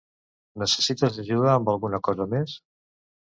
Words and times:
Necessites 0.61 1.19
ajuda 1.25 1.51
amb 1.57 1.71
alguna 1.75 2.01
cosa 2.09 2.27
més? 2.35 2.57